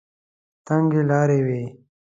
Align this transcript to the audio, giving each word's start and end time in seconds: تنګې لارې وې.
تنګې 0.65 1.01
لارې 1.09 1.39
وې. 1.47 1.61